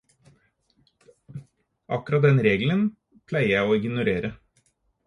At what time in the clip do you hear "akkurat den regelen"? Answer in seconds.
1.99-2.83